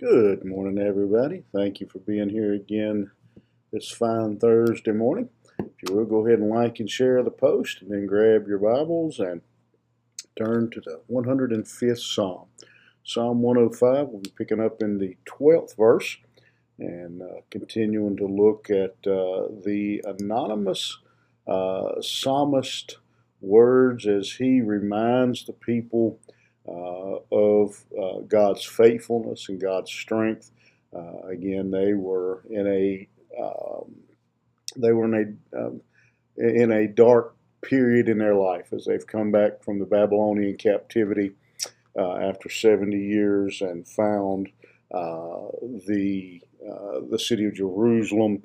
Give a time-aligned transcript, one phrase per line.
[0.00, 1.42] Good morning, everybody.
[1.54, 3.10] Thank you for being here again
[3.70, 5.28] this fine Thursday morning.
[5.58, 8.60] If you will, go ahead and like and share the post, and then grab your
[8.60, 9.42] Bibles and
[10.38, 12.46] turn to the 105th Psalm.
[13.04, 16.16] Psalm 105, we'll be picking up in the 12th verse
[16.78, 20.96] and uh, continuing to look at uh, the anonymous
[21.46, 22.96] uh, psalmist
[23.42, 26.18] words as he reminds the people
[26.70, 30.50] of uh, God's faithfulness and God's strength.
[30.94, 33.08] Uh, again, they were in a
[33.40, 33.94] um,
[34.76, 35.80] they were in a um,
[36.36, 41.32] in a dark period in their life as they've come back from the Babylonian captivity
[41.98, 44.48] uh, after 70 years and found
[44.92, 45.48] uh,
[45.86, 48.42] the uh, the city of Jerusalem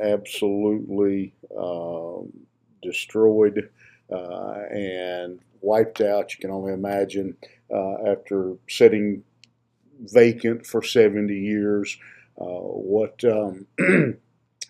[0.00, 2.32] absolutely um,
[2.82, 3.68] destroyed
[4.10, 6.34] and wiped out.
[6.34, 7.36] You can only imagine
[7.72, 9.24] uh, after sitting
[10.00, 11.96] vacant for 70 years,
[12.40, 13.66] uh, what um,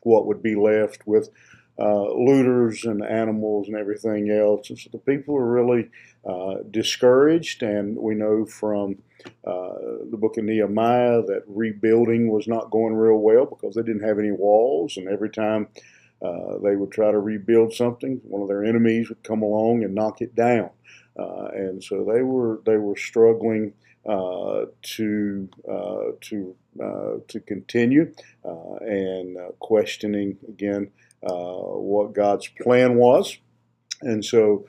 [0.02, 1.30] what would be left with
[1.78, 4.70] uh, looters and animals and everything else.
[4.70, 5.90] And so the people are really
[6.24, 9.02] uh, discouraged, and we know from
[9.44, 9.74] uh,
[10.10, 14.18] the book of Nehemiah that rebuilding was not going real well because they didn't have
[14.18, 15.68] any walls, and every time
[16.24, 19.94] uh, they would try to rebuild something, one of their enemies would come along and
[19.94, 20.70] knock it down.
[21.18, 23.72] Uh, and so they were they were struggling
[24.08, 28.12] uh, to uh, to uh, to continue
[28.80, 33.38] and questioning again what God's plan was.
[34.02, 34.66] And so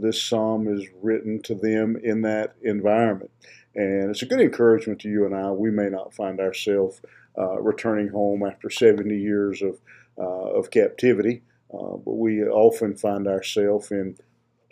[0.00, 3.30] this psalm is written to them in that environment.
[3.74, 5.50] And it's a good encouragement to you and I.
[5.50, 7.00] We may not find ourselves
[7.36, 9.78] returning home after 70 years of,
[10.16, 14.16] of captivity, but we often find ourselves in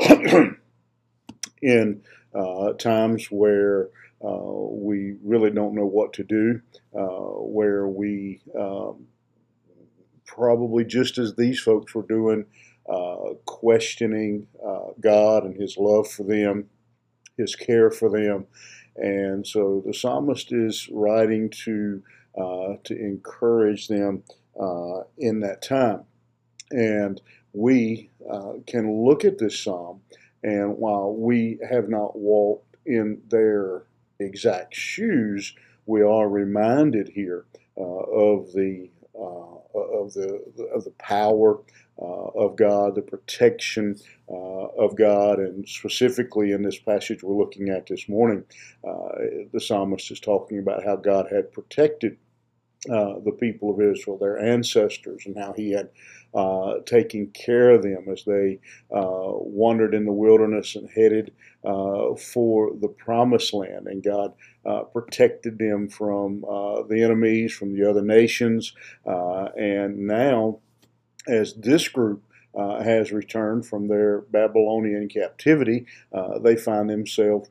[1.62, 2.02] in
[2.34, 3.88] uh, times where
[4.24, 6.60] uh, we really don't know what to do,
[6.96, 9.06] uh, where we um,
[10.26, 12.44] probably just as these folks were doing,
[12.88, 16.68] uh, questioning uh, God and His love for them,
[17.36, 18.46] His care for them.
[18.96, 22.02] And so the psalmist is writing to
[22.38, 24.22] uh, to encourage them
[25.18, 26.04] in that time.
[26.70, 27.20] And
[27.52, 28.10] we
[28.66, 30.00] can look at this psalm
[30.42, 33.84] and while we have not walked in their
[34.18, 35.54] exact shoes,
[35.86, 37.44] we are reminded here
[37.76, 40.42] uh, of the uh, of the
[40.74, 41.60] of the power
[42.00, 43.96] uh, of God, the protection
[44.28, 48.44] uh, of God, and specifically in this passage we're looking at this morning,
[48.86, 49.08] uh,
[49.52, 52.16] the psalmist is talking about how God had protected
[52.90, 55.88] uh, the people of Israel, their ancestors, and how he had
[56.34, 58.58] uh, taken care of them as they
[58.92, 61.32] uh, wandered in the wilderness and headed
[61.64, 63.86] uh, for the promised land.
[63.86, 64.32] And God
[64.66, 68.74] uh, protected them from the enemies, from the other nations.
[69.04, 70.58] and now,
[71.28, 72.24] as this group
[72.56, 75.86] has returned from their Babylonian captivity,
[76.40, 77.48] they find themselves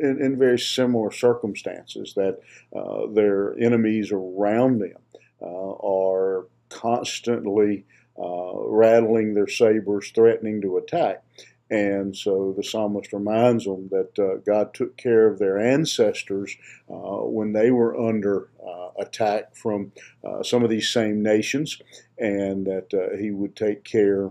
[0.00, 2.38] in, in very similar circumstances that
[2.74, 4.98] uh, their enemies around them
[5.42, 7.84] uh, are constantly
[8.18, 11.22] uh, rattling their sabers, threatening to attack.
[11.68, 16.56] And so the psalmist reminds them that uh, God took care of their ancestors
[16.88, 19.92] uh, when they were under uh, attack from
[20.22, 21.80] uh, some of these same nations,
[22.18, 24.30] and that uh, He would take care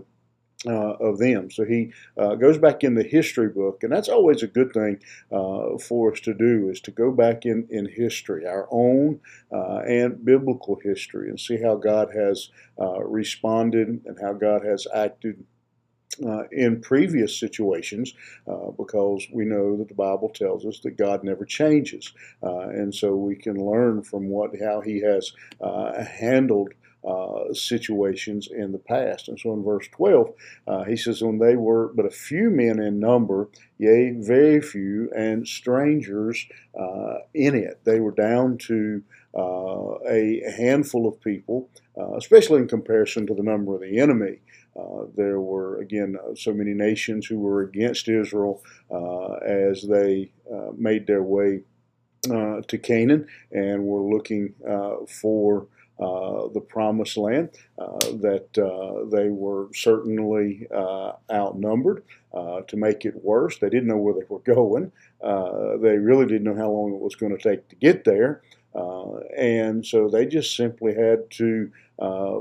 [0.66, 1.50] uh, of them.
[1.50, 5.00] So he uh, goes back in the history book, and that's always a good thing
[5.30, 9.20] uh, for us to do is to go back in, in history, our own
[9.52, 12.50] uh, and biblical history, and see how God has
[12.80, 15.44] uh, responded and how God has acted.
[16.26, 18.14] Uh, in previous situations,
[18.78, 22.10] because we know that the Bible tells us that God never changes,
[22.40, 26.72] and so we can learn from what how He has handled
[27.06, 29.28] uh, situations in the past.
[29.28, 30.32] And so in verse 12,
[30.66, 33.48] uh, he says, When they were but a few men in number,
[33.78, 36.46] yea, very few, and strangers
[36.78, 37.80] uh, in it.
[37.84, 39.02] They were down to
[39.36, 44.40] uh, a handful of people, uh, especially in comparison to the number of the enemy.
[44.76, 48.62] Uh, there were, again, so many nations who were against Israel
[49.46, 50.30] as they
[50.76, 51.60] made their way
[52.24, 54.54] to Canaan and were looking
[55.08, 62.04] for uh, the promised land, uh, that uh, they were certainly uh, outnumbered.
[62.34, 64.92] Uh, to make it worse, they didn't know where they were going.
[65.80, 68.42] they really didn't know how long it was going to take to get there.
[69.38, 71.70] and so they just simply had to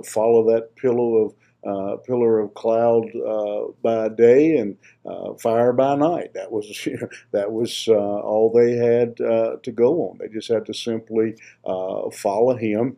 [0.04, 1.34] follow that pillow of
[1.66, 6.34] uh, pillar of cloud uh, by day and uh, fire by night.
[6.34, 6.88] That was
[7.32, 10.20] that was uh, all they had uh, to go on.
[10.20, 12.98] They just had to simply follow him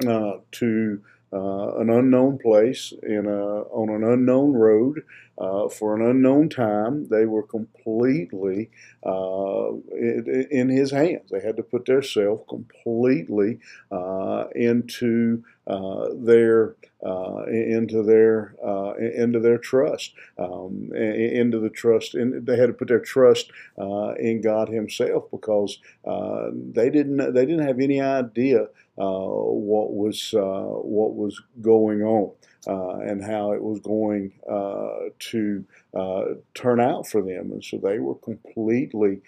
[0.00, 1.02] to
[1.32, 5.02] uh, an unknown place in a, on an unknown road
[5.38, 7.08] uh, for an unknown time.
[7.08, 8.70] They were completely
[9.04, 11.30] uh, in, in, his hands.
[11.30, 13.60] They had to put their self completely
[13.90, 18.54] uh, into uh, their uh, into their
[19.00, 24.42] into their trust, um, into the trust, and they had to put their trust in
[24.42, 30.68] God Himself because they didn't they didn't have any idea uh, Uh, what was uh,
[30.82, 32.30] what was going on
[32.68, 35.64] uh, and how it was going uh, to
[35.98, 39.22] uh, turn out for them, and so they were completely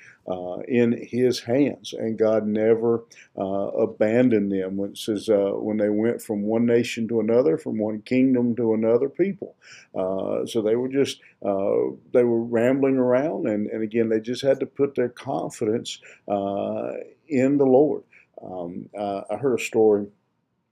[0.68, 3.04] in His hands, and God never
[3.36, 4.76] abandoned them.
[4.76, 8.74] When it says when they went from one nation to another, from one kingdom to
[8.74, 9.56] another people,
[9.94, 14.66] so they were just they were rambling around, and, and again they just had to
[14.66, 18.04] put their confidence in the Lord.
[18.42, 20.08] Um, uh, I heard a story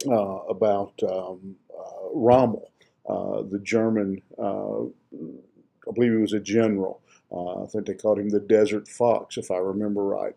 [0.06, 2.70] uh, about um, uh, Rommel,
[3.08, 7.00] uh, the German, uh, I believe he was a general.
[7.32, 10.36] I think they called him the Desert Fox, if I remember right.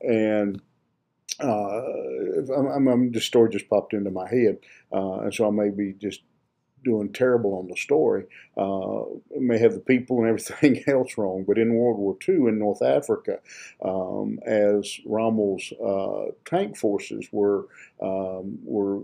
[0.00, 0.62] and
[1.40, 4.58] I'm, I'm, story just popped into my head,
[4.90, 6.22] and so I may be just
[6.84, 8.24] doing terrible on the story.
[8.56, 9.02] Uh,
[9.38, 12.82] may have the people and everything else wrong, but in World War II in North
[12.82, 13.38] Africa,
[13.84, 17.66] um, as Rommel's uh, tank forces were
[18.02, 19.00] um, were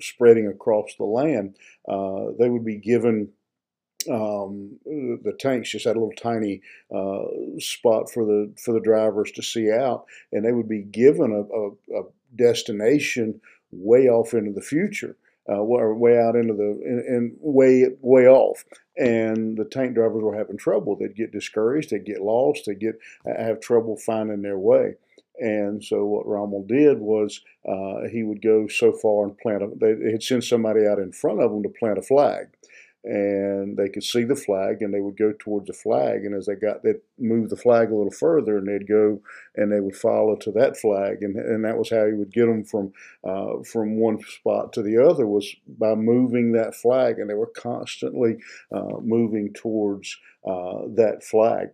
[0.00, 1.56] spreading across the land,
[1.88, 3.28] uh, they would be given.
[4.08, 6.62] Um, the tanks just had a little tiny
[6.94, 7.24] uh,
[7.58, 11.94] spot for the for the drivers to see out, and they would be given a,
[11.96, 13.40] a, a destination
[13.70, 15.16] way off into the future
[15.50, 18.64] uh, way out into the and, way way off,
[18.96, 20.96] and the tank drivers were having trouble.
[20.96, 24.96] They'd get discouraged, they'd get lost, they'd get have trouble finding their way.
[25.40, 29.68] And so what Rommel did was uh, he would go so far and plant a.
[29.74, 32.48] They had sent somebody out in front of them to plant a flag,
[33.04, 36.46] and they could see the flag and they would go towards the flag and as
[36.46, 39.20] they got they'd move the flag a little further and they'd go
[39.54, 42.46] and they would follow to that flag and, and that was how he would get
[42.46, 42.92] them from
[43.24, 47.52] uh, from one spot to the other was by moving that flag and they were
[47.56, 48.36] constantly
[48.72, 51.68] uh, moving towards uh, that flag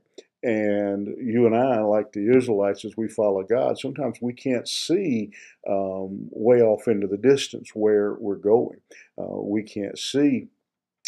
[0.44, 5.30] and you and I, like the Israelites, as we follow God, sometimes we can't see
[5.66, 8.78] um, way off into the distance where we're going.
[9.16, 10.48] Uh, we can't see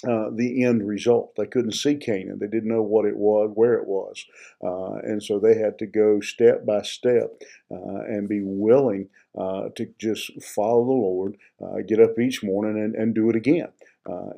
[0.04, 1.34] uh, the end result.
[1.36, 2.38] They couldn't see Canaan.
[2.38, 4.24] They didn't know what it was, where it was.
[4.62, 7.40] Uh, and so they had to go step by step
[7.70, 9.08] uh, and be willing
[9.38, 13.36] uh, to just follow the Lord, uh, get up each morning and, and do it
[13.36, 13.68] again.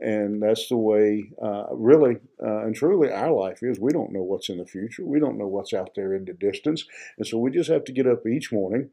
[0.00, 1.30] and that's the way,
[1.72, 3.80] really and truly, our life is.
[3.80, 5.04] We don't know what's in the future.
[5.04, 6.84] We don't know what's out there in the distance.
[7.18, 8.90] And so we just have to get up each morning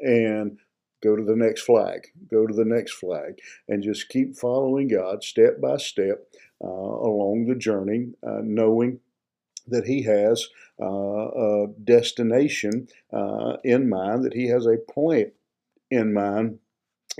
[0.00, 0.58] and
[1.02, 3.38] go to the next flag, go to the next flag,
[3.68, 6.26] and just keep following God step by step
[6.62, 9.00] uh, along the journey, uh, knowing
[9.66, 10.46] that He has
[10.80, 15.32] uh, a destination uh, in mind, that He has a plan
[15.90, 16.58] in mind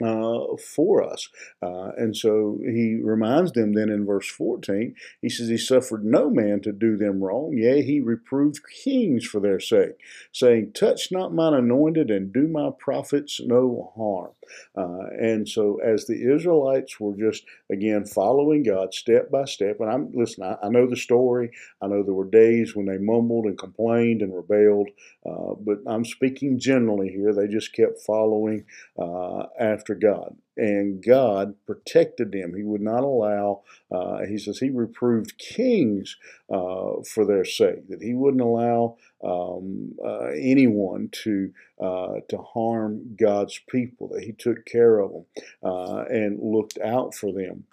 [0.03, 1.29] uh, for us.
[1.63, 6.31] Uh, and so he reminds them then in verse 14, he says, He suffered no
[6.31, 9.95] man to do them wrong, yea, he reproved kings for their sake,
[10.33, 14.33] saying, Touch not mine anointed and do my prophets no harm.
[14.77, 19.91] Uh, and so as the Israelites were just, again, following God step by step, and
[19.91, 21.51] I'm, listen, I, I know the story.
[21.81, 24.89] I know there were days when they mumbled and complained and rebelled,
[25.25, 27.33] uh, but I'm speaking generally here.
[27.33, 28.65] They just kept following
[28.99, 30.37] uh, after after God.
[30.57, 32.55] And God protected them.
[32.55, 36.17] He would not allow, uh, he says, he reproved kings
[36.53, 43.17] uh, for their sake, that he wouldn't allow um, uh, anyone to, uh, to harm
[43.19, 45.25] God's people, that he took care of them
[45.63, 47.65] uh, and looked out for them.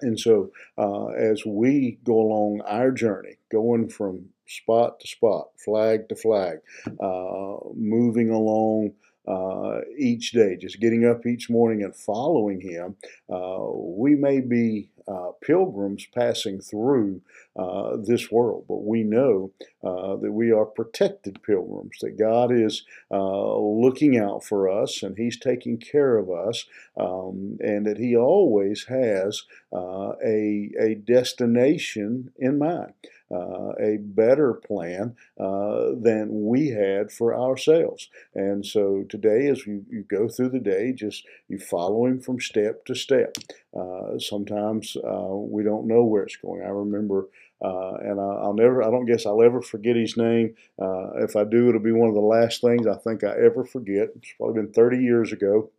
[0.00, 6.08] And so, uh, as we go along our journey, going from spot to spot, flag
[6.08, 6.60] to flag,
[7.76, 8.92] moving along
[9.26, 12.96] uh, each day, just getting up each morning and following Him.
[13.32, 17.20] Uh, we may be uh, pilgrims passing through
[17.56, 19.50] uh, this world, but we know
[19.84, 25.16] uh, that we are protected pilgrims, that God is uh, looking out for us and
[25.16, 26.64] He's taking care of us,
[26.96, 32.92] um, and that He always has a, a destination in mind.
[33.32, 38.08] Uh, a better plan uh, than we had for ourselves.
[38.34, 42.40] And so today, as you, you go through the day, just you follow him from
[42.40, 43.36] step to step.
[43.74, 46.62] Uh, sometimes uh, we don't know where it's going.
[46.62, 47.28] I remember.
[47.64, 50.54] Uh, and I, will never, I don't guess I'll ever forget his name.
[50.80, 53.64] Uh, if I do, it'll be one of the last things I think I ever
[53.64, 54.08] forget.
[54.16, 55.70] It's probably been 30 years ago.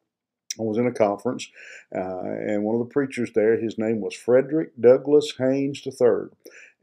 [0.59, 1.49] I was in a conference,
[1.95, 6.29] uh, and one of the preachers there, his name was Frederick Douglass Haynes III.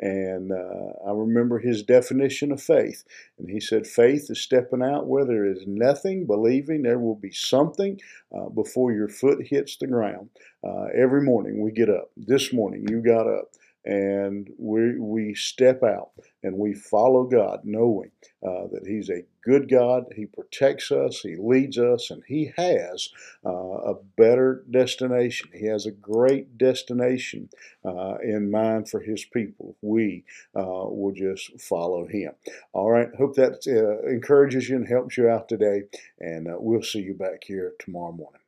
[0.01, 3.05] And uh, I remember his definition of faith.
[3.39, 7.33] And he said, Faith is stepping out where there is nothing, believing there will be
[7.33, 8.01] something
[8.35, 10.31] uh, before your foot hits the ground.
[10.65, 12.11] Uh, every morning we get up.
[12.17, 13.53] This morning you got up
[13.85, 16.11] and we, we step out
[16.43, 18.11] and we follow God, knowing
[18.43, 20.05] uh, that He's a good God.
[20.15, 23.11] He protects us, He leads us, and He has
[23.45, 25.51] uh, a better destination.
[25.55, 27.49] He has a great destination
[27.85, 29.77] uh, in mind for His people.
[29.83, 30.25] We
[30.57, 32.33] uh, will just follow Him.
[32.73, 35.83] All right, hope that uh, encourages you and helps you out today,
[36.19, 38.41] and uh, we'll see you back here tomorrow morning.